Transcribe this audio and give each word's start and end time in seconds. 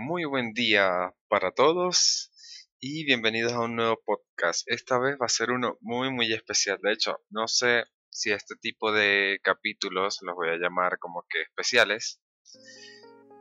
Muy 0.00 0.24
buen 0.26 0.52
día 0.52 1.12
para 1.26 1.50
todos 1.50 2.30
y 2.78 3.04
bienvenidos 3.04 3.52
a 3.52 3.62
un 3.62 3.74
nuevo 3.74 4.00
podcast. 4.06 4.62
Esta 4.70 4.96
vez 4.96 5.16
va 5.20 5.26
a 5.26 5.28
ser 5.28 5.50
uno 5.50 5.76
muy 5.80 6.12
muy 6.12 6.32
especial. 6.32 6.78
De 6.80 6.92
hecho, 6.92 7.18
no 7.30 7.48
sé 7.48 7.82
si 8.08 8.30
este 8.30 8.54
tipo 8.60 8.92
de 8.92 9.40
capítulos 9.42 10.18
los 10.22 10.36
voy 10.36 10.50
a 10.50 10.56
llamar 10.56 11.00
como 11.00 11.24
que 11.28 11.42
especiales. 11.42 12.20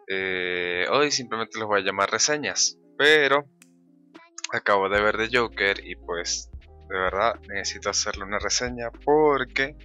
Eh, 0.08 0.88
hoy 0.90 1.12
simplemente 1.12 1.60
los 1.60 1.68
voy 1.68 1.82
a 1.82 1.86
llamar 1.86 2.10
reseñas. 2.10 2.80
Pero 2.98 3.48
acabo 4.52 4.90
de 4.90 5.00
ver 5.00 5.16
The 5.16 5.38
Joker 5.38 5.80
y 5.86 5.96
pues 5.96 6.50
de 6.90 6.98
verdad 6.98 7.40
necesito 7.50 7.92
hacerle 7.92 8.24
una 8.24 8.40
reseña 8.40 8.90
porque 9.06 9.76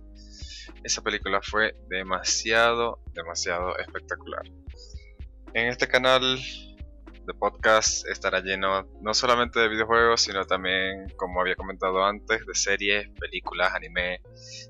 esa 0.85 1.03
película 1.03 1.43
fue 1.43 1.75
demasiado, 1.91 3.03
demasiado 3.13 3.77
espectacular. 3.77 4.45
En 5.55 5.67
este 5.67 5.87
canal 5.87 6.39
de 7.27 7.35
podcast 7.35 8.09
estará 8.09 8.41
lleno 8.41 8.89
no 9.03 9.13
solamente 9.13 9.61
de 9.61 9.69
videojuegos, 9.69 10.23
sino 10.23 10.47
también, 10.47 11.11
como 11.17 11.43
había 11.43 11.57
comentado 11.57 12.03
antes, 12.03 12.47
de 12.47 12.55
series, 12.55 13.11
películas, 13.21 13.75
anime, 13.75 14.23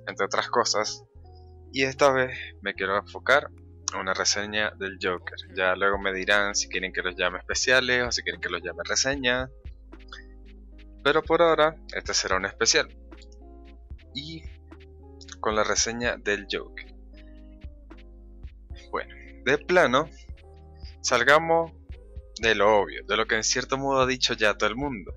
entre 0.09 0.27
otras 0.27 0.49
cosas. 0.49 1.05
Y 1.73 1.85
esta 1.85 2.11
vez 2.11 2.37
me 2.63 2.75
quiero 2.75 2.99
enfocar 2.99 3.49
en 3.95 4.01
una 4.01 4.13
reseña 4.13 4.73
del 4.73 4.99
Joker. 5.01 5.39
Ya 5.55 5.77
luego 5.77 5.99
me 5.99 6.13
dirán 6.13 6.57
si 6.57 6.69
quieren 6.69 6.93
que 6.93 7.03
los 7.03 7.15
llame 7.15 7.39
especiales 7.39 8.05
o 8.05 8.11
si 8.11 8.23
quieren 8.23 8.41
que 8.41 8.51
los 8.51 8.61
llame 8.61 8.83
reseña. 8.85 9.49
Pero 11.05 11.23
por 11.23 11.43
ahora, 11.43 11.77
este 11.95 12.13
será 12.13 12.39
un 12.39 12.47
especial. 12.47 12.89
Y 14.17 14.43
con 15.39 15.55
la 15.55 15.63
reseña 15.63 16.17
del 16.17 16.49
Joker. 16.51 16.93
Bueno, 18.91 19.15
de 19.45 19.59
plano, 19.59 20.09
salgamos 21.03 21.73
de 22.41 22.55
lo 22.55 22.79
obvio, 22.79 23.05
de 23.07 23.17
lo 23.17 23.27
que 23.27 23.37
en 23.37 23.45
cierto 23.45 23.77
modo 23.77 24.01
ha 24.01 24.07
dicho 24.07 24.35
ya 24.35 24.57
todo 24.57 24.69
el 24.69 24.77
mundo. 24.77 25.13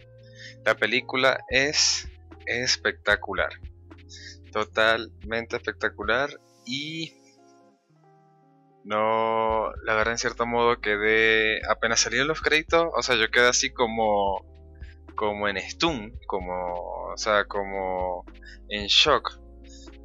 La 0.65 0.75
película 0.75 1.39
es 1.49 2.09
espectacular. 2.45 3.49
Totalmente 4.51 5.55
espectacular 5.55 6.29
y 6.65 7.13
no, 8.85 9.71
la 9.83 9.95
verdad 9.95 10.13
en 10.13 10.19
cierto 10.19 10.45
modo 10.45 10.79
quedé, 10.79 11.59
apenas 11.67 12.01
salieron 12.01 12.27
los 12.27 12.41
créditos, 12.41 12.85
o 12.95 13.01
sea, 13.01 13.15
yo 13.15 13.31
quedé 13.31 13.47
así 13.47 13.73
como, 13.73 14.45
como 15.15 15.47
en 15.47 15.57
stun, 15.57 16.13
como, 16.27 16.53
o 17.11 17.17
sea, 17.17 17.45
como 17.45 18.25
en 18.69 18.85
shock. 18.85 19.39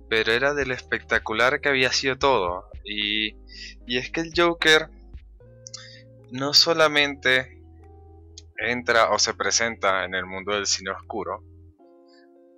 Pero 0.09 0.33
era 0.33 0.55
del 0.55 0.73
espectacular 0.73 1.61
que 1.61 1.69
había 1.69 1.93
sido 1.93 2.17
todo. 2.17 2.71
Y, 2.83 3.37
y 3.87 3.99
es 3.99 4.11
que 4.11 4.23
el 4.23 4.33
Joker 4.35 4.89
no 6.33 6.55
solamente 6.55 7.61
entra 8.59 9.11
o 9.11 9.19
se 9.19 9.35
presenta 9.35 10.05
en 10.05 10.15
el 10.15 10.27
mundo 10.27 10.55
del 10.55 10.67
cine 10.67 10.91
oscuro, 10.91 11.43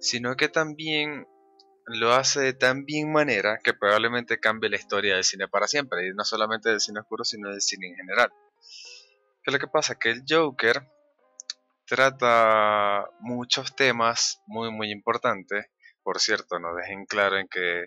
sino 0.01 0.37
que 0.37 0.49
también 0.49 1.27
lo 1.87 2.13
hace 2.13 2.41
de 2.41 2.53
tan 2.53 2.85
bien 2.85 3.13
manera 3.13 3.59
que 3.63 3.75
probablemente 3.75 4.39
cambie 4.39 4.71
la 4.71 4.77
historia 4.77 5.15
del 5.15 5.25
cine 5.25 5.49
para 5.49 5.67
siempre, 5.67 6.07
y 6.07 6.13
no 6.15 6.25
solamente 6.25 6.71
del 6.71 6.81
cine 6.81 7.01
oscuro, 7.01 7.25
sino 7.25 7.51
del 7.51 7.61
cine 7.61 7.89
en 7.89 7.97
general. 7.97 8.33
¿Qué 9.43 9.51
es 9.51 9.53
lo 9.53 9.59
que 9.59 9.69
pasa? 9.69 9.99
Que 9.99 10.11
el 10.11 10.23
Joker 10.29 10.83
trata 11.87 13.09
muchos 13.21 13.75
temas 13.75 14.41
muy 14.47 14.71
muy 14.71 14.91
importantes. 14.91 15.67
Por 16.03 16.21
cierto, 16.21 16.59
no 16.59 16.75
dejen 16.75 17.07
claro 17.07 17.39
en 17.39 17.49
que 17.49 17.87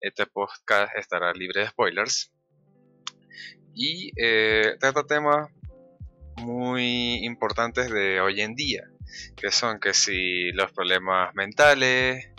este 0.00 0.26
podcast 0.26 0.94
estará 0.96 1.32
libre 1.32 1.60
de 1.60 1.68
spoilers 1.68 2.32
y 3.74 4.12
eh, 4.16 4.76
trata 4.78 5.04
temas 5.04 5.48
muy 6.36 7.24
importantes 7.24 7.90
de 7.90 8.20
hoy 8.20 8.40
en 8.40 8.54
día, 8.54 8.84
que 9.36 9.50
son 9.50 9.78
que 9.78 9.94
si 9.94 10.52
los 10.52 10.72
problemas 10.72 11.34
mentales, 11.34 12.30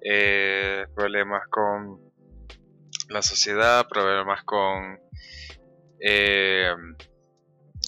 eh, 0.00 0.86
problemas 0.94 1.46
con 1.48 2.00
la 3.08 3.22
sociedad, 3.22 3.86
problemas 3.88 4.42
con, 4.44 4.98
eh, 6.00 6.72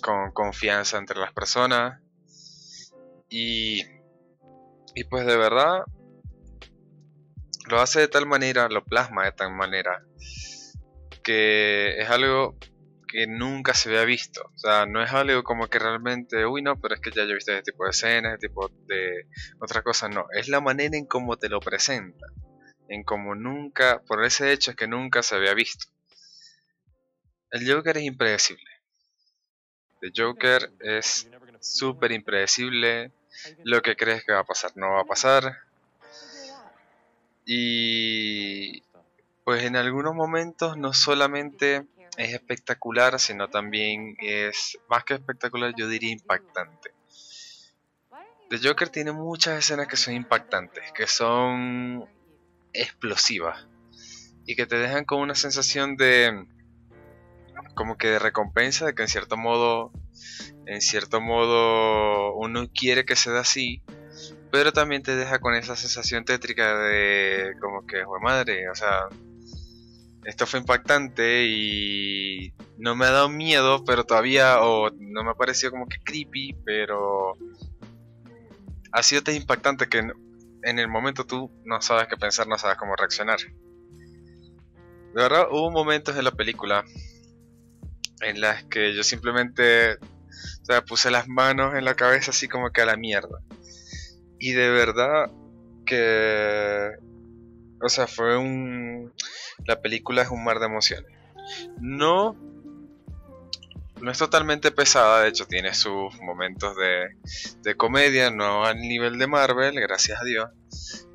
con 0.03 0.33
confianza 0.33 0.99
entre 0.99 1.19
las 1.19 1.33
personas. 1.33 2.00
Y, 3.28 3.83
y 4.94 5.04
pues 5.04 5.27
de 5.27 5.37
verdad 5.37 5.81
lo 7.69 7.81
hace 7.81 8.00
de 8.00 8.09
tal 8.09 8.27
manera, 8.27 8.69
lo 8.69 8.84
plasma 8.84 9.25
de 9.25 9.33
tal 9.33 9.53
manera 9.53 10.04
que 11.25 11.99
es 11.99 12.09
algo 12.10 12.56
que 13.15 13.29
nunca 13.29 13.75
se 13.75 13.91
había 13.91 14.05
visto. 14.05 14.43
O 14.57 14.59
sea, 14.59 14.87
no 14.87 15.01
es 15.01 15.13
algo 15.13 15.45
como 15.45 15.69
que 15.69 15.79
realmente, 15.79 16.45
uy, 16.47 16.63
no, 16.63 16.81
pero 16.81 16.97
es 16.97 17.01
que 17.01 17.13
ya 17.13 17.23
yo 17.23 17.31
he 17.31 17.35
visto 17.35 17.53
este 17.53 17.71
tipo 17.71 17.85
de 17.85 17.91
escenas, 17.91 18.35
este 18.35 18.49
tipo 18.49 18.69
de 18.89 19.29
otra 19.61 19.83
cosa. 19.83 20.09
No, 20.09 20.27
es 20.33 20.49
la 20.49 20.61
manera 20.61 20.97
en 20.97 21.07
cómo 21.07 21.37
te 21.37 21.49
lo 21.49 21.61
presenta. 21.61 22.27
En 22.89 23.05
cómo 23.05 23.37
nunca, 23.37 24.03
por 24.09 24.25
ese 24.25 24.51
hecho 24.51 24.73
es 24.73 24.77
que 24.77 24.89
nunca 24.89 25.23
se 25.23 25.37
había 25.37 25.55
visto. 25.55 25.87
El 27.53 27.73
Joker 27.73 27.99
es 27.99 28.03
impredecible. 28.03 28.69
El 30.01 30.13
Joker 30.17 30.73
es 30.81 31.29
súper 31.61 32.11
impredecible. 32.11 33.13
Lo 33.63 33.81
que 33.81 33.95
crees 33.95 34.25
que 34.25 34.33
va 34.33 34.41
a 34.41 34.45
pasar 34.45 34.73
no 34.75 34.91
va 34.91 35.03
a 35.03 35.07
pasar. 35.07 35.59
Y 37.47 38.83
pues 39.45 39.63
en 39.63 39.77
algunos 39.77 40.17
momentos 40.17 40.77
no 40.77 40.93
solamente 40.93 41.87
es 42.17 42.33
espectacular, 42.33 43.19
sino 43.19 43.49
también 43.49 44.17
es 44.21 44.79
más 44.89 45.05
que 45.05 45.15
espectacular, 45.15 45.75
yo 45.77 45.89
diría 45.89 46.13
impactante. 46.13 46.93
The 48.51 48.59
Joker 48.63 48.89
tiene 48.89 49.13
muchas 49.13 49.59
escenas 49.59 49.89
que 49.89 49.97
son 49.97 50.15
impactantes, 50.15 50.93
que 50.93 51.07
son 51.07 52.07
explosivas 52.73 53.67
y 54.47 54.55
que 54.55 54.67
te 54.67 54.77
dejan 54.77 55.05
con 55.05 55.21
una 55.21 55.35
sensación 55.35 55.97
de 55.97 56.47
como 57.75 57.97
que 57.97 58.09
de 58.09 58.19
recompensa, 58.19 58.87
de 58.87 58.95
que 58.95 59.03
en 59.03 59.09
cierto 59.09 59.37
modo 59.37 59.93
en 60.67 60.81
cierto 60.81 61.21
modo 61.21 62.35
uno 62.35 62.69
quiere 62.73 63.05
que 63.05 63.17
sea 63.17 63.39
así, 63.41 63.83
pero 64.51 64.73
también 64.73 65.03
te 65.03 65.17
deja 65.17 65.39
con 65.41 65.55
esa 65.55 65.77
sensación 65.77 66.25
tétrica 66.25 66.79
de 66.79 67.55
como 67.61 67.87
que, 67.87 68.05
madre, 68.23 68.69
o 68.71 68.75
sea, 68.75 69.09
esto 70.25 70.47
fue 70.47 70.61
impactante 70.61 71.45
y 71.47 72.55
no 72.79 72.97
me 72.97 73.07
ha 73.07 73.11
dado 73.11 73.29
miedo, 73.29 73.85
pero 73.85 74.05
todavía, 74.05 74.61
o 74.62 74.91
no 74.91 75.25
me 75.25 75.31
ha 75.31 75.35
parecido 75.35 75.73
como 75.73 75.87
que 75.87 75.99
creepy, 76.05 76.57
pero 76.65 77.37
ha 78.93 79.03
sido 79.03 79.23
tan 79.23 79.34
impactante 79.34 79.89
que 79.89 79.99
en 80.63 80.79
el 80.79 80.89
momento 80.89 81.25
tú 81.25 81.51
no 81.65 81.81
sabes 81.83 82.09
qué 82.09 82.17
pensar, 82.17 82.47
no 82.47 82.59
sabes 82.59 82.77
cómo 82.77 82.97
reaccionar. 82.97 83.39
De 83.39 85.23
verdad, 85.23 85.47
hubo 85.51 85.71
momentos 85.71 86.17
en 86.17 86.25
la 86.25 86.33
película 86.33 86.84
en 88.21 88.41
las 88.41 88.65
que 88.65 88.95
yo 88.95 89.05
simplemente 89.05 89.99
o 90.65 90.65
sea, 90.65 90.83
puse 90.83 91.11
las 91.11 91.29
manos 91.29 91.75
en 91.75 91.84
la 91.84 91.95
cabeza 91.95 92.31
así 92.31 92.49
como 92.49 92.71
que 92.71 92.81
a 92.81 92.87
la 92.87 92.97
mierda. 92.97 93.39
Y 94.39 94.53
de 94.53 94.71
verdad 94.71 95.31
que... 95.84 96.91
O 97.83 97.89
sea, 97.91 98.07
fue 98.07 98.39
un 98.39 98.84
la 99.67 99.81
película 99.81 100.23
es 100.23 100.31
un 100.31 100.45
mar 100.45 100.59
de 100.59 100.67
emociones. 100.67 101.11
No, 101.81 102.37
no 104.01 104.11
es 104.11 104.19
totalmente 104.19 104.71
pesada, 104.71 105.23
de 105.23 105.29
hecho 105.29 105.47
tiene 105.47 105.75
sus 105.75 106.15
momentos 106.21 106.77
de, 106.77 107.17
de 107.63 107.75
comedia, 107.75 108.31
no 108.31 108.65
al 108.65 108.79
nivel 108.79 109.19
de 109.19 109.27
Marvel, 109.27 109.81
gracias 109.81 110.21
a 110.21 110.25
Dios, 110.25 110.51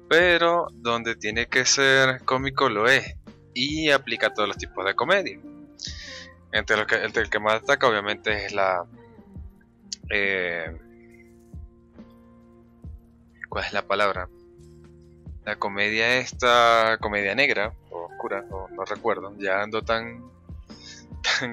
pero 0.10 0.68
donde 0.74 1.16
tiene 1.16 1.48
que 1.48 1.66
ser 1.66 2.24
cómico 2.26 2.70
lo 2.70 2.88
es 2.88 3.16
y 3.54 3.90
aplica 3.90 4.34
todos 4.34 4.48
los 4.48 4.58
tipos 4.58 4.86
de 4.86 4.96
comedia. 4.96 5.40
Entre, 6.52 6.78
los 6.78 6.88
que, 6.88 6.96
entre 6.96 7.22
el 7.22 7.30
que 7.30 7.40
más 7.40 7.62
destaca 7.62 7.88
obviamente 7.88 8.46
es 8.46 8.54
la... 8.54 8.86
Eh, 10.10 10.76
¿Cuál 13.50 13.66
es 13.66 13.74
la 13.74 13.84
palabra? 13.84 14.30
La 15.46 15.58
comedia 15.58 16.18
esta, 16.18 16.98
comedia 17.00 17.36
negra, 17.36 17.74
no, 18.28 18.86
recuerdo. 18.86 19.34
Ya 19.38 19.62
ando 19.62 19.82
tan, 19.84 20.24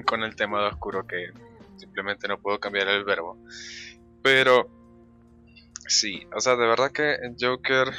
con 0.05 0.23
el 0.23 0.35
tema 0.35 0.61
de 0.61 0.67
oscuro 0.67 1.07
que 1.07 1.31
simplemente 1.77 2.27
no 2.27 2.39
puedo 2.39 2.59
cambiar 2.59 2.87
el 2.89 3.03
verbo. 3.03 3.37
Pero 4.21 4.69
sí, 5.87 6.27
o 6.35 6.41
sea, 6.41 6.55
de 6.55 6.67
verdad 6.67 6.91
que 6.91 7.17
Joker 7.39 7.89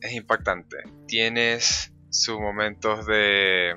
es 0.00 0.12
impactante. 0.12 0.76
Tienes 1.06 1.92
sus 2.10 2.38
momentos 2.38 3.06
de, 3.06 3.74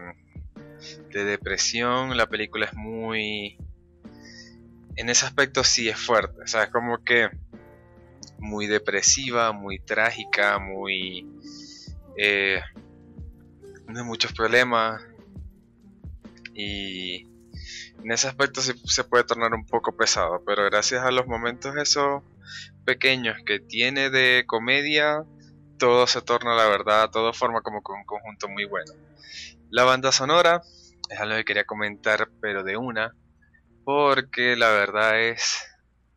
de 1.11 1.23
depresión. 1.23 2.15
La 2.17 2.27
película 2.27 2.65
es 2.65 2.73
muy... 2.73 3.57
En 4.95 5.09
ese 5.09 5.25
aspecto 5.25 5.63
sí 5.63 5.89
es 5.89 5.99
fuerte. 5.99 6.41
O 6.43 6.47
sea, 6.47 6.63
es 6.63 6.69
como 6.69 7.03
que 7.03 7.29
muy 8.39 8.67
depresiva, 8.67 9.51
muy 9.51 9.79
trágica, 9.79 10.59
muy 10.59 11.27
eh, 12.17 12.61
de 13.87 14.03
muchos 14.03 14.33
problemas 14.33 15.01
y, 16.53 17.27
En 18.03 18.11
ese 18.11 18.27
aspecto 18.27 18.61
sí 18.61 18.73
se 18.85 19.03
puede 19.03 19.23
tornar 19.23 19.53
un 19.53 19.65
poco 19.65 19.95
pesado, 19.95 20.43
pero 20.45 20.65
gracias 20.65 21.03
a 21.03 21.11
los 21.11 21.27
momentos 21.27 21.75
esos 21.77 22.23
pequeños 22.85 23.37
que 23.45 23.59
tiene 23.59 24.09
de 24.09 24.43
comedia, 24.47 25.23
todo 25.77 26.07
se 26.07 26.21
torna, 26.21 26.55
la 26.55 26.67
verdad, 26.67 27.09
todo 27.11 27.33
forma 27.33 27.61
como 27.61 27.77
un 27.77 28.05
conjunto 28.05 28.47
muy 28.49 28.65
bueno. 28.65 28.93
La 29.69 29.83
banda 29.83 30.11
sonora 30.11 30.61
es 31.09 31.19
algo 31.19 31.35
que 31.35 31.45
quería 31.45 31.65
comentar, 31.65 32.29
pero 32.41 32.63
de 32.63 32.77
una, 32.77 33.13
porque 33.83 34.55
la 34.55 34.69
verdad 34.69 35.19
es 35.19 35.65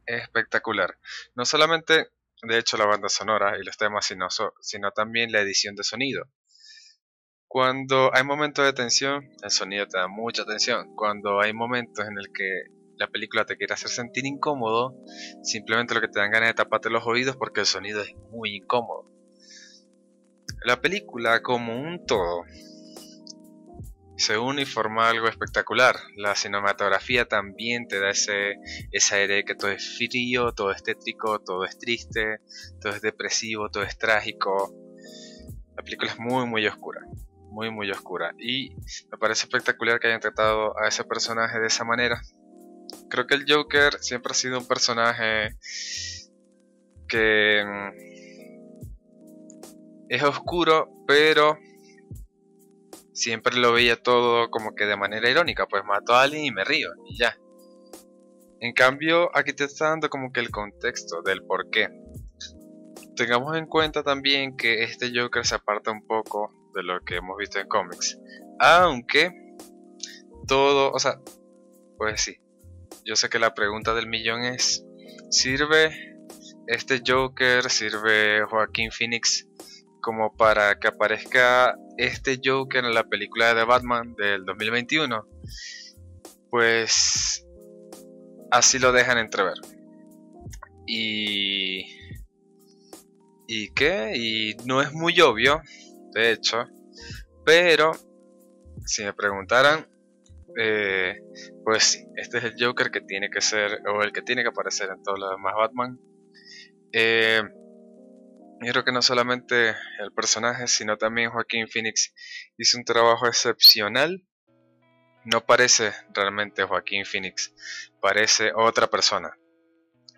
espectacular. 0.06 0.96
No 1.34 1.44
solamente, 1.44 2.08
de 2.42 2.58
hecho, 2.58 2.76
la 2.76 2.86
banda 2.86 3.08
sonora 3.08 3.58
y 3.58 3.64
los 3.64 3.76
temas, 3.76 4.06
sino, 4.06 4.28
sino 4.60 4.90
también 4.92 5.32
la 5.32 5.40
edición 5.40 5.74
de 5.74 5.84
sonido. 5.84 6.24
Cuando 7.46 8.14
hay 8.14 8.24
momentos 8.24 8.64
de 8.64 8.72
tensión, 8.72 9.28
el 9.42 9.50
sonido 9.50 9.86
te 9.86 9.98
da 9.98 10.08
mucha 10.08 10.44
tensión. 10.44 10.94
Cuando 10.94 11.40
hay 11.40 11.52
momentos 11.52 12.06
en 12.06 12.16
el 12.18 12.32
que 12.32 12.64
la 12.96 13.08
película 13.08 13.44
te 13.44 13.56
quiere 13.56 13.74
hacer 13.74 13.90
sentir 13.90 14.26
incómodo, 14.26 14.94
simplemente 15.42 15.94
lo 15.94 16.00
que 16.00 16.08
te 16.08 16.20
dan 16.20 16.30
ganas 16.30 16.50
de 16.50 16.54
taparte 16.54 16.90
los 16.90 17.06
oídos 17.06 17.36
porque 17.36 17.60
el 17.60 17.66
sonido 17.66 18.02
es 18.02 18.14
muy 18.30 18.56
incómodo. 18.56 19.10
La 20.64 20.80
película 20.80 21.42
como 21.42 21.80
un 21.80 22.04
todo 22.06 22.44
se 24.20 24.38
une 24.38 24.62
y 24.62 24.66
forma 24.66 25.08
algo 25.08 25.28
espectacular. 25.28 25.96
La 26.16 26.34
cinematografía 26.34 27.24
también 27.26 27.88
te 27.88 27.98
da 27.98 28.10
ese, 28.10 28.56
ese 28.92 29.14
aire 29.14 29.36
de 29.36 29.44
que 29.44 29.54
todo 29.54 29.70
es 29.70 29.96
frío, 29.96 30.52
todo 30.52 30.72
es 30.72 30.82
tétrico, 30.82 31.40
todo 31.40 31.64
es 31.64 31.78
triste, 31.78 32.40
todo 32.82 32.92
es 32.92 33.00
depresivo, 33.00 33.70
todo 33.70 33.82
es 33.82 33.96
trágico. 33.96 34.74
La 35.74 35.82
película 35.82 36.10
es 36.10 36.18
muy 36.18 36.46
muy 36.46 36.66
oscura, 36.66 37.00
muy 37.48 37.70
muy 37.70 37.90
oscura. 37.90 38.34
Y 38.38 38.74
me 39.10 39.16
parece 39.18 39.44
espectacular 39.44 39.98
que 39.98 40.08
hayan 40.08 40.20
tratado 40.20 40.78
a 40.78 40.86
ese 40.88 41.04
personaje 41.04 41.58
de 41.58 41.68
esa 41.68 41.84
manera. 41.84 42.20
Creo 43.08 43.26
que 43.26 43.36
el 43.36 43.46
Joker 43.48 43.94
siempre 44.00 44.32
ha 44.32 44.34
sido 44.34 44.58
un 44.58 44.68
personaje 44.68 45.56
que 47.08 47.64
mm, 47.64 47.90
es 50.10 50.22
oscuro, 50.22 50.90
pero 51.06 51.56
siempre 53.12 53.56
lo 53.56 53.72
veía 53.72 53.96
todo 53.96 54.50
como 54.50 54.74
que 54.74 54.86
de 54.86 54.96
manera 54.96 55.28
irónica, 55.30 55.66
pues 55.66 55.84
mato 55.84 56.14
a 56.14 56.22
alguien 56.22 56.44
y 56.44 56.50
me 56.50 56.64
río, 56.64 56.90
y 57.06 57.18
ya. 57.18 57.36
En 58.60 58.72
cambio, 58.74 59.30
aquí 59.34 59.52
te 59.52 59.64
está 59.64 59.88
dando 59.88 60.10
como 60.10 60.32
que 60.32 60.40
el 60.40 60.50
contexto 60.50 61.22
del 61.22 61.42
por 61.44 61.70
qué. 61.70 61.88
Tengamos 63.16 63.56
en 63.56 63.66
cuenta 63.66 64.02
también 64.02 64.56
que 64.56 64.84
este 64.84 65.12
Joker 65.14 65.46
se 65.46 65.54
aparta 65.54 65.90
un 65.90 66.06
poco 66.06 66.52
de 66.74 66.82
lo 66.82 67.00
que 67.00 67.16
hemos 67.16 67.36
visto 67.38 67.58
en 67.58 67.68
cómics. 67.68 68.18
Aunque 68.58 69.32
todo, 70.46 70.92
o 70.92 70.98
sea, 70.98 71.20
pues 71.96 72.20
sí. 72.20 72.36
Yo 73.04 73.16
sé 73.16 73.28
que 73.28 73.38
la 73.38 73.54
pregunta 73.54 73.94
del 73.94 74.08
millón 74.08 74.44
es, 74.44 74.84
¿sirve 75.30 76.18
este 76.66 77.02
Joker, 77.06 77.68
sirve 77.70 78.44
Joaquín 78.44 78.90
Phoenix 78.90 79.46
como 80.00 80.36
para 80.36 80.78
que 80.78 80.88
aparezca 80.88 81.76
este 81.96 82.40
Joker 82.42 82.84
en 82.84 82.94
la 82.94 83.04
película 83.04 83.54
de 83.54 83.64
Batman 83.64 84.14
del 84.14 84.44
2021, 84.44 85.26
pues 86.50 87.46
así 88.50 88.78
lo 88.78 88.92
dejan 88.92 89.18
entrever. 89.18 89.54
Y... 90.86 91.98
¿Y 93.52 93.72
qué? 93.74 94.12
Y 94.14 94.56
no 94.64 94.80
es 94.80 94.92
muy 94.92 95.20
obvio, 95.20 95.60
de 96.12 96.30
hecho, 96.30 96.66
pero 97.44 97.92
si 98.86 99.02
me 99.02 99.12
preguntaran, 99.12 99.86
eh, 100.56 101.20
pues 101.64 101.84
sí, 101.84 102.06
este 102.16 102.38
es 102.38 102.44
el 102.44 102.54
Joker 102.58 102.90
que 102.90 103.00
tiene 103.00 103.30
que 103.30 103.40
ser, 103.40 103.80
o 103.88 104.02
el 104.02 104.12
que 104.12 104.22
tiene 104.22 104.42
que 104.42 104.48
aparecer 104.48 104.88
en 104.90 105.02
todos 105.02 105.18
los 105.18 105.30
demás 105.30 105.54
Batman. 105.56 105.98
Eh, 106.92 107.42
yo 108.60 108.72
creo 108.72 108.84
que 108.84 108.92
no 108.92 109.00
solamente 109.00 109.70
el 110.00 110.12
personaje, 110.14 110.68
sino 110.68 110.98
también 110.98 111.30
Joaquín 111.30 111.66
Phoenix 111.66 112.14
hizo 112.58 112.76
un 112.76 112.84
trabajo 112.84 113.26
excepcional. 113.26 114.22
No 115.24 115.44
parece 115.44 115.92
realmente 116.12 116.64
Joaquín 116.64 117.04
Phoenix, 117.04 117.54
parece 118.00 118.52
otra 118.54 118.86
persona, 118.88 119.36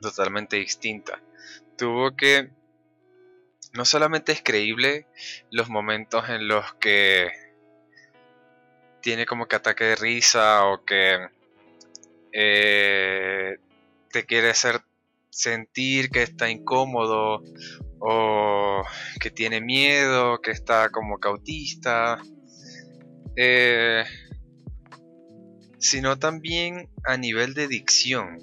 totalmente 0.01 0.57
distinta. 0.57 1.21
Tuvo 1.77 2.17
que... 2.17 2.51
No 3.75 3.85
solamente 3.85 4.33
es 4.33 4.43
creíble 4.43 5.07
los 5.51 5.71
momentos 5.71 6.29
en 6.29 6.47
los 6.47 6.75
que 6.75 7.31
tiene 9.01 9.25
como 9.25 9.47
que 9.47 9.57
ataque 9.57 9.85
de 9.85 9.97
risa 9.97 10.67
o 10.67 10.85
que 10.85 11.27
eh, 12.33 13.57
te 14.11 14.27
quiere 14.27 14.51
hacer 14.51 14.83
sentir 15.31 16.11
que 16.11 16.23
está 16.23 16.51
incómodo 16.51 17.43
o 18.05 18.85
que 19.21 19.31
tiene 19.31 19.61
miedo, 19.61 20.41
que 20.41 20.51
está 20.51 20.91
como 20.91 21.19
cautista, 21.19 22.21
eh, 23.37 24.05
sino 25.79 26.19
también 26.19 26.91
a 27.05 27.17
nivel 27.17 27.55
de 27.55 27.69
dicción. 27.69 28.39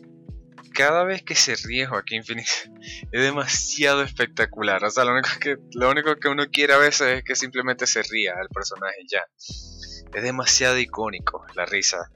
Cada 0.73 1.03
vez 1.03 1.23
que 1.23 1.35
se 1.35 1.55
ríe 1.55 1.87
Joaquín 1.87 2.23
Phoenix 2.23 2.71
es 3.11 3.21
demasiado 3.21 4.01
espectacular. 4.01 4.81
O 4.85 4.89
sea, 4.89 5.03
lo 5.03 5.11
único, 5.11 5.29
que, 5.41 5.57
lo 5.73 5.89
único 5.89 6.15
que 6.15 6.29
uno 6.29 6.45
quiere 6.49 6.73
a 6.73 6.77
veces 6.77 7.17
es 7.17 7.23
que 7.25 7.35
simplemente 7.35 7.85
se 7.85 8.01
ría 8.03 8.35
el 8.41 8.47
personaje 8.47 8.99
ya. 9.11 9.25
Es 9.37 10.23
demasiado 10.23 10.79
icónico 10.79 11.45
la 11.53 11.65
risa. 11.65 12.09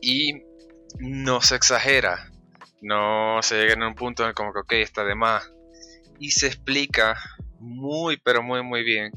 Y 0.00 0.44
no 1.00 1.40
se 1.40 1.56
exagera. 1.56 2.30
No 2.80 3.42
se 3.42 3.56
llega 3.56 3.74
en 3.74 3.82
un 3.82 3.96
punto 3.96 4.22
en 4.22 4.28
el 4.28 4.34
como 4.34 4.52
que, 4.52 4.60
ok, 4.60 4.72
está 4.74 5.04
de 5.04 5.16
más 5.16 5.42
y 6.22 6.30
se 6.30 6.46
explica 6.46 7.16
muy 7.58 8.16
pero 8.16 8.42
muy 8.42 8.62
muy 8.62 8.84
bien 8.84 9.10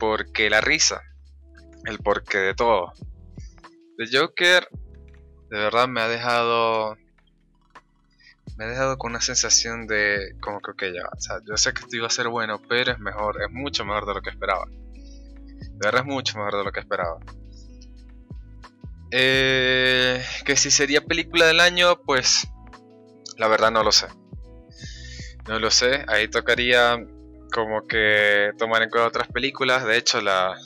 por 0.00 0.32
qué 0.32 0.50
la 0.50 0.60
risa, 0.60 1.00
el 1.84 1.98
porqué 1.98 2.38
de 2.38 2.54
todo. 2.54 2.92
The 3.96 4.06
Joker 4.12 4.68
de 5.48 5.58
verdad 5.58 5.86
me 5.86 6.00
ha 6.00 6.08
dejado 6.08 6.96
me 8.56 8.64
ha 8.64 8.68
dejado 8.68 8.98
con 8.98 9.12
una 9.12 9.20
sensación 9.20 9.86
de 9.86 10.34
como 10.40 10.60
que 10.60 10.92
ya, 10.92 11.02
o 11.16 11.20
sea, 11.20 11.38
yo 11.48 11.56
sé 11.56 11.72
que 11.72 11.82
esto 11.82 11.96
iba 11.96 12.08
a 12.08 12.10
ser 12.10 12.28
bueno, 12.28 12.60
pero 12.68 12.92
es 12.92 12.98
mejor, 12.98 13.40
es 13.40 13.50
mucho 13.50 13.84
mejor 13.84 14.06
de 14.06 14.14
lo 14.14 14.20
que 14.20 14.30
esperaba. 14.30 14.66
De 14.66 15.86
verdad 15.86 16.02
es 16.02 16.06
mucho 16.06 16.36
mejor 16.38 16.58
de 16.58 16.64
lo 16.64 16.72
que 16.72 16.80
esperaba. 16.80 17.18
Eh, 19.12 20.24
que 20.44 20.56
si 20.56 20.72
sería 20.72 21.00
película 21.00 21.46
del 21.46 21.60
año, 21.60 22.00
pues 22.02 22.48
la 23.38 23.46
verdad 23.46 23.70
no 23.70 23.84
lo 23.84 23.92
sé. 23.92 24.06
No 25.48 25.58
lo 25.58 25.70
sé, 25.70 26.04
ahí 26.08 26.28
tocaría 26.28 26.96
como 27.52 27.86
que 27.86 28.52
tomar 28.58 28.82
en 28.82 28.90
cuenta 28.90 29.08
otras 29.08 29.28
películas. 29.28 29.84
De 29.84 29.96
hecho, 29.96 30.20
la 30.20 30.56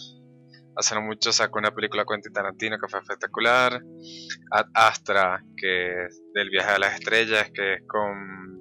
hace 0.77 0.95
no 0.95 1.03
mucho 1.03 1.33
sacó 1.33 1.59
una 1.59 1.75
película 1.75 2.05
Quentin 2.09 2.33
Tarantino 2.33 2.79
que 2.79 2.89
fue 2.89 3.01
espectacular. 3.01 3.83
Ad 4.53 4.67
Astra, 4.75 5.45
que 5.57 6.05
es 6.05 6.23
del 6.33 6.51
viaje 6.51 6.71
a 6.71 6.79
las 6.79 6.95
estrellas, 6.95 7.51
que 7.53 7.75
es 7.75 7.83
con 7.87 8.59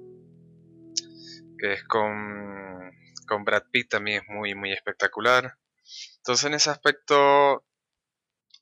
que 1.58 1.72
es 1.74 1.84
con 1.84 2.90
con 3.26 3.44
Brad 3.44 3.64
Pitt 3.70 3.90
también 3.90 4.22
es 4.22 4.28
muy 4.28 4.54
muy 4.54 4.72
espectacular. 4.72 5.54
Entonces 6.16 6.44
en 6.44 6.54
ese 6.54 6.70
aspecto 6.70 7.64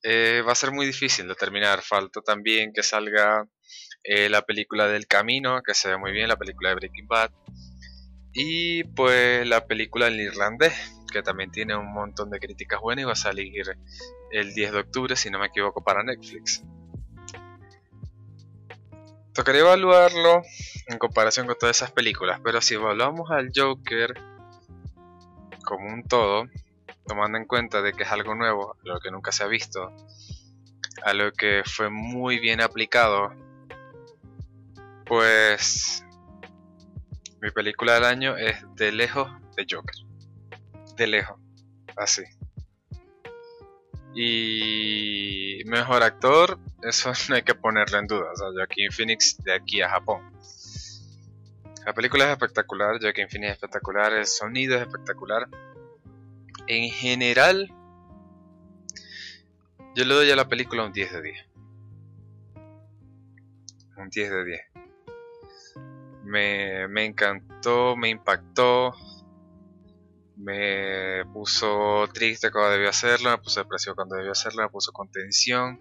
eh, 0.03 0.43
va 0.47 0.53
a 0.53 0.57
ser 0.57 0.73
muy 0.73 0.87
difícil 0.87 1.27
determinar. 1.27 1.81
Falta 1.81 2.21
también 2.21 2.73
que 2.75 2.83
salga 2.83 3.49
eh, 4.05 4.29
la 4.29 4.43
película 4.43 4.87
del 4.87 5.07
Camino, 5.07 5.63
que 5.63 5.75
se 5.75 5.89
ve 5.89 5.97
muy 5.97 6.13
bien, 6.13 6.29
la 6.29 6.37
película 6.37 6.69
de 6.69 6.77
Breaking 6.77 7.09
Bad, 7.09 7.33
y 8.37 8.85
pues 8.85 9.49
la 9.49 9.67
película 9.67 10.09
El 10.09 10.21
Irlandés, 10.21 10.75
que 11.11 11.23
también 11.23 11.51
tiene 11.51 11.75
un 11.75 11.91
montón 11.91 12.29
de 12.29 12.39
críticas 12.39 12.83
buenas 12.83 13.03
y 13.03 13.07
va 13.07 13.13
a 13.13 13.17
salir 13.17 13.79
el 14.31 14.55
10 14.55 14.73
de 14.73 14.79
octubre, 14.79 15.17
si 15.17 15.31
no 15.31 15.39
me 15.39 15.47
equivoco, 15.47 15.83
para 15.83 16.03
Netflix. 16.03 16.63
Tocaría 19.33 19.63
evaluarlo 19.63 20.43
en 20.87 20.99
comparación 20.99 21.47
con 21.47 21.57
todas 21.59 21.77
esas 21.77 21.93
películas, 21.93 22.39
pero 22.45 22.61
si 22.61 22.75
evaluamos 22.75 23.31
al 23.31 23.51
Joker 23.55 24.15
como 25.65 25.89
un 25.89 26.05
todo, 26.05 26.45
tomando 27.07 27.39
en 27.39 27.47
cuenta 27.47 27.81
de 27.81 27.95
que 27.95 28.03
es 28.03 28.13
algo 28.13 28.35
nuevo, 28.35 28.77
lo 28.83 29.01
que 29.01 29.11
nunca 29.11 29.33
se 29.33 29.45
ha 29.45 29.47
visto, 29.47 29.93
a 31.05 31.15
lo 31.15 31.33
que 31.33 31.63
fue 31.65 31.89
muy 31.89 32.39
bien 32.39 32.61
aplicado 32.61 33.33
pues 35.07 36.05
mi 37.41 37.51
película 37.51 37.95
del 37.95 38.05
año 38.05 38.37
es 38.37 38.57
De 38.75 38.93
lejos 38.93 39.31
de 39.57 39.67
Joker. 39.69 39.95
De 40.97 41.07
lejos, 41.07 41.39
así. 41.97 42.23
Y 44.15 45.63
mejor 45.67 46.03
actor, 46.03 46.59
eso 46.83 47.13
no 47.29 47.35
hay 47.35 47.43
que 47.43 47.55
ponerlo 47.55 47.99
en 47.99 48.07
duda. 48.07 48.33
O 48.33 48.37
sea, 48.37 48.49
Joaquin 48.55 48.91
Phoenix 48.91 49.37
de 49.43 49.53
aquí 49.53 49.83
a 49.83 49.91
Japón. 49.91 50.23
La 51.85 51.93
película 51.93 52.25
es 52.25 52.31
espectacular, 52.33 52.99
Joaquin 53.01 53.29
Phoenix 53.29 53.51
es 53.51 53.55
espectacular, 53.57 54.13
el 54.13 54.27
sonido 54.27 54.77
es 54.77 54.83
espectacular. 54.83 55.49
En 56.67 56.91
general, 56.91 57.71
yo 59.95 60.05
le 60.05 60.15
doy 60.15 60.31
a 60.31 60.37
la 60.37 60.49
película 60.49 60.85
un 60.85 60.93
10 60.93 61.13
de 61.13 61.23
10. 61.23 61.47
un 63.99 64.11
10 64.11 64.31
de 64.31 64.45
10. 64.45 64.61
Me, 66.27 66.89
me 66.89 67.05
encantó, 67.05 67.97
me 67.97 68.11
impactó, 68.11 68.93
me 70.37 71.25
puso 71.33 72.09
triste 72.13 72.51
cuando 72.51 72.73
debía 72.73 72.91
hacerlo, 72.91 73.31
me 73.31 73.39
puso 73.39 73.61
depresivo 73.61 73.95
cuando 73.95 74.17
debía 74.17 74.33
hacerlo, 74.33 74.63
me 74.63 74.69
puso 74.69 74.93
con 74.93 75.11
tensión. 75.11 75.81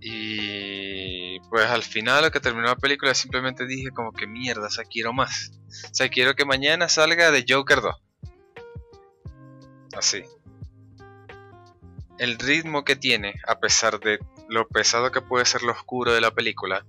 Y 0.00 1.40
pues 1.48 1.64
al 1.66 1.82
final, 1.82 2.24
lo 2.24 2.30
que 2.30 2.40
terminó 2.40 2.66
la 2.66 2.76
película, 2.76 3.14
simplemente 3.14 3.66
dije 3.66 3.90
como 3.90 4.12
que 4.12 4.26
mierda, 4.26 4.66
o 4.66 4.70
sea, 4.70 4.84
quiero 4.84 5.12
más. 5.12 5.52
O 5.66 5.94
sea, 5.94 6.08
quiero 6.08 6.34
que 6.34 6.44
mañana 6.44 6.88
salga 6.88 7.30
de 7.30 7.44
Joker 7.48 7.80
2. 7.80 7.94
Así. 9.96 10.24
El 12.18 12.38
ritmo 12.38 12.84
que 12.84 12.96
tiene, 12.96 13.34
a 13.46 13.58
pesar 13.60 13.98
de 13.98 14.18
lo 14.48 14.68
pesado 14.68 15.10
que 15.10 15.22
puede 15.22 15.46
ser 15.46 15.62
lo 15.62 15.72
oscuro 15.72 16.12
de 16.12 16.20
la 16.20 16.32
película, 16.32 16.84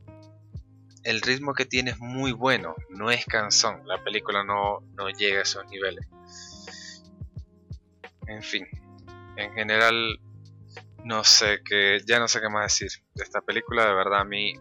el 1.06 1.22
ritmo 1.22 1.54
que 1.54 1.66
tiene 1.66 1.92
es 1.92 2.00
muy 2.00 2.32
bueno, 2.32 2.76
no 2.90 3.12
es 3.12 3.26
cansón, 3.26 3.88
la 3.88 4.04
película 4.04 4.44
no, 4.44 4.80
no 4.96 5.10
llega 5.10 5.40
a 5.40 5.44
esos 5.44 5.64
niveles. 5.68 6.08
En 8.28 8.42
fin, 8.42 8.66
en 9.38 9.54
general 9.54 10.20
no 11.04 11.24
sé 11.24 11.62
qué, 11.64 12.02
ya 12.08 12.18
no 12.18 12.28
sé 12.28 12.42
qué 12.42 12.50
más 12.50 12.80
decir 12.80 13.04
de 13.14 13.24
esta 13.24 13.42
película, 13.42 13.86
de 13.86 13.94
verdad 13.94 14.22
a 14.22 14.26
mí 14.26 14.56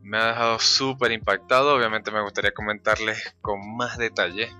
me 0.00 0.16
ha 0.16 0.28
dejado 0.28 0.58
súper 0.58 1.12
impactado, 1.12 1.76
obviamente 1.76 2.10
me 2.10 2.22
gustaría 2.22 2.52
comentarles 2.52 3.36
con 3.42 3.76
más 3.76 3.98
detalle. 3.98 4.50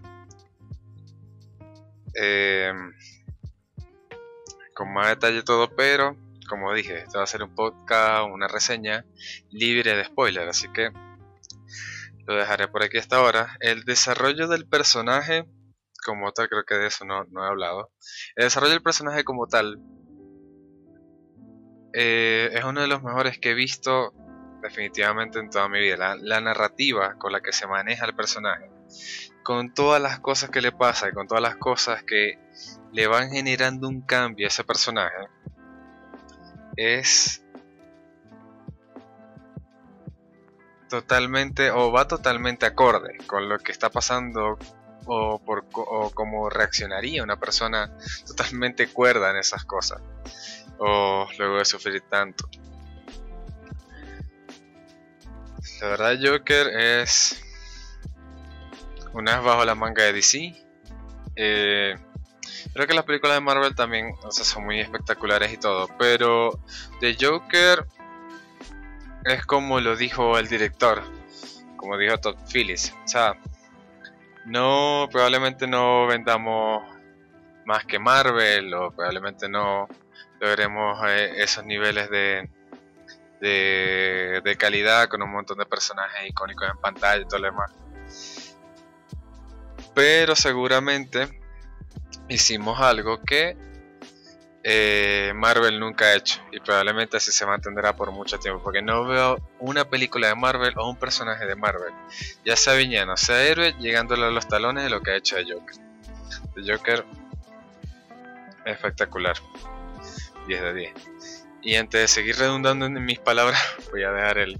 Em, 2.12 2.92
con 4.74 4.92
más 4.92 5.08
detalle 5.08 5.42
todo, 5.42 5.74
pero 5.74 6.16
como 6.46 6.72
dije, 6.74 6.98
esto 6.98 7.18
va 7.18 7.24
a 7.24 7.26
ser 7.26 7.42
un 7.42 7.54
podcast, 7.54 8.28
una 8.30 8.48
reseña 8.48 9.04
libre 9.50 9.94
de 9.94 10.04
spoiler, 10.04 10.48
así 10.48 10.68
que 10.72 10.90
lo 12.26 12.34
dejaré 12.34 12.68
por 12.68 12.82
aquí 12.82 12.98
hasta 12.98 13.16
ahora. 13.16 13.56
El 13.60 13.84
desarrollo 13.84 14.48
del 14.48 14.66
personaje, 14.66 15.46
como 16.04 16.32
tal, 16.32 16.48
creo 16.48 16.64
que 16.64 16.74
de 16.74 16.88
eso 16.88 17.04
no, 17.04 17.22
he 17.22 17.48
hablado. 17.48 17.92
El 18.34 18.44
desarrollo 18.44 18.72
del 18.72 18.82
personaje 18.82 19.24
como 19.24 19.46
tal 19.46 19.78
eh, 21.94 22.50
es 22.52 22.64
uno 22.64 22.80
de 22.80 22.88
los 22.88 23.02
mejores 23.02 23.38
que 23.38 23.50
he 23.50 23.54
visto 23.54 24.12
definitivamente 24.62 25.38
en 25.38 25.50
toda 25.50 25.68
mi 25.68 25.78
vida. 25.78 25.96
La, 25.96 26.16
la, 26.16 26.40
narrativa 26.40 27.14
con 27.18 27.32
la 27.32 27.40
que 27.40 27.52
se 27.52 27.66
maneja 27.66 28.06
el 28.06 28.16
personaje, 28.16 28.68
con 29.44 29.72
todas 29.72 30.02
las 30.02 30.18
cosas 30.18 30.50
que 30.50 30.60
le 30.60 30.72
pasa 30.72 31.08
y 31.08 31.12
con 31.12 31.28
todas 31.28 31.42
las 31.42 31.56
cosas 31.56 32.02
que 32.02 32.38
le 32.92 33.06
van 33.06 33.30
generando 33.30 33.88
un 33.88 34.02
cambio 34.02 34.46
a 34.46 34.48
ese 34.48 34.64
personaje, 34.64 35.28
es 36.76 37.42
totalmente 40.88 41.70
o 41.70 41.90
va 41.90 42.06
totalmente 42.06 42.66
acorde 42.66 43.18
con 43.26 43.48
lo 43.48 43.58
que 43.58 43.72
está 43.72 43.90
pasando 43.90 44.58
o, 45.06 45.38
por, 45.40 45.66
cómo 46.14 46.50
reaccionaría 46.50 47.22
una 47.22 47.38
persona 47.38 47.96
totalmente 48.26 48.88
cuerda 48.88 49.30
en 49.30 49.36
esas 49.36 49.64
cosas 49.64 50.00
o 50.78 51.26
luego 51.38 51.58
de 51.58 51.64
sufrir 51.64 52.02
tanto. 52.02 52.48
La 55.80 55.88
verdad 55.88 56.16
Joker 56.22 56.68
es 56.68 57.42
una 59.12 59.36
vez 59.36 59.44
bajo 59.44 59.64
la 59.64 59.74
manga 59.74 60.04
de 60.04 60.12
DC. 60.12 60.54
Eh, 61.36 61.94
Creo 62.76 62.86
que 62.86 62.92
las 62.92 63.06
películas 63.06 63.38
de 63.38 63.40
Marvel 63.40 63.74
también 63.74 64.14
son 64.28 64.66
muy 64.66 64.80
espectaculares 64.80 65.50
y 65.50 65.56
todo, 65.56 65.88
pero 65.98 66.60
The 67.00 67.16
Joker 67.18 67.86
es 69.24 69.46
como 69.46 69.80
lo 69.80 69.96
dijo 69.96 70.36
el 70.38 70.46
director, 70.46 71.02
como 71.78 71.96
dijo 71.96 72.18
Todd 72.18 72.36
Phillips. 72.52 72.92
O 73.02 73.08
sea, 73.08 73.40
no, 74.44 75.08
probablemente 75.10 75.66
no 75.66 76.06
vendamos 76.06 76.82
más 77.64 77.86
que 77.86 77.98
Marvel 77.98 78.74
o 78.74 78.90
probablemente 78.90 79.48
no 79.48 79.88
logremos 80.38 81.02
eh, 81.08 81.32
esos 81.38 81.64
niveles 81.64 82.10
de, 82.10 82.50
de, 83.40 84.42
de, 84.44 84.56
calidad 84.56 85.08
con 85.08 85.22
un 85.22 85.30
montón 85.30 85.56
de 85.56 85.64
personajes 85.64 86.28
icónicos 86.28 86.68
en 86.68 86.76
pantalla 86.76 87.22
y 87.22 87.26
todo 87.26 87.38
lo 87.38 87.46
demás. 87.46 87.72
Pero 89.94 90.36
seguramente 90.36 91.45
hicimos 92.28 92.80
algo 92.80 93.22
que 93.22 93.56
eh, 94.68 95.32
Marvel 95.34 95.78
nunca 95.78 96.06
ha 96.06 96.16
hecho 96.16 96.40
y 96.50 96.58
probablemente 96.58 97.18
así 97.18 97.30
se 97.30 97.46
mantendrá 97.46 97.94
por 97.94 98.10
mucho 98.10 98.38
tiempo 98.38 98.60
porque 98.64 98.82
no 98.82 99.04
veo 99.04 99.38
una 99.60 99.88
película 99.88 100.26
de 100.26 100.34
Marvel 100.34 100.74
o 100.76 100.88
un 100.88 100.96
personaje 100.96 101.46
de 101.46 101.54
Marvel 101.54 101.94
ya 102.44 102.56
sea 102.56 102.74
villano 102.74 103.16
sea 103.16 103.44
héroe 103.44 103.76
llegándole 103.78 104.24
a 104.24 104.30
los 104.30 104.48
talones 104.48 104.82
de 104.82 104.90
lo 104.90 105.02
que 105.02 105.12
ha 105.12 105.16
hecho 105.16 105.36
el 105.36 105.52
Joker. 105.52 105.76
El 106.56 106.70
Joker 106.70 107.04
espectacular. 108.64 109.36
10 110.48 110.62
de 110.62 110.74
10 110.74 110.94
y 111.62 111.76
antes 111.76 112.00
de 112.00 112.08
seguir 112.08 112.36
redundando 112.36 112.86
en 112.86 113.04
mis 113.04 113.20
palabras 113.20 113.60
voy 113.92 114.02
a 114.02 114.10
dejar 114.10 114.38
el, 114.38 114.58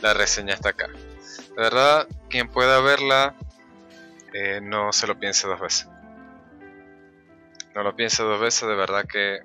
la 0.00 0.14
reseña 0.14 0.54
hasta 0.54 0.70
acá. 0.70 0.88
De 0.88 1.62
verdad 1.62 2.08
quien 2.30 2.48
pueda 2.48 2.80
verla 2.80 3.34
eh, 4.32 4.60
no 4.62 4.90
se 4.92 5.06
lo 5.06 5.18
piense 5.18 5.46
dos 5.46 5.60
veces 5.60 5.88
no 7.74 7.82
lo 7.82 7.96
pienso 7.96 8.24
dos 8.24 8.40
veces, 8.40 8.68
de 8.68 8.74
verdad 8.74 9.04
que 9.06 9.40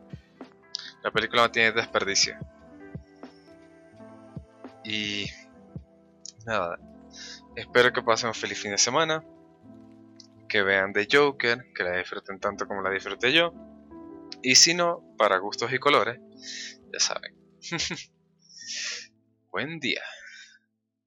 la 1.03 1.11
película 1.11 1.43
no 1.43 1.51
tiene 1.51 1.71
desperdicio. 1.71 2.37
Y 4.83 5.25
nada, 6.45 6.79
espero 7.55 7.91
que 7.91 8.01
pasen 8.01 8.29
un 8.29 8.35
feliz 8.35 8.59
fin 8.59 8.71
de 8.71 8.77
semana, 8.77 9.23
que 10.47 10.63
vean 10.63 10.93
The 10.93 11.07
Joker, 11.11 11.65
que 11.73 11.83
la 11.83 11.97
disfruten 11.97 12.39
tanto 12.39 12.67
como 12.67 12.81
la 12.81 12.89
disfruté 12.89 13.33
yo. 13.33 13.53
Y 14.41 14.55
si 14.55 14.73
no, 14.73 15.03
para 15.17 15.37
gustos 15.37 15.71
y 15.73 15.79
colores, 15.79 16.19
ya 16.93 16.99
saben. 16.99 17.35
Buen 19.51 19.79
día. 19.79 20.01